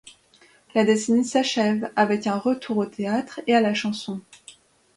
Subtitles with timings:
[0.73, 4.19] La décennie s'achève avec un retour au théâtre et à la chanson.